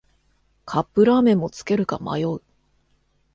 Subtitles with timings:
[0.65, 2.41] カップラーメンもつけるか迷う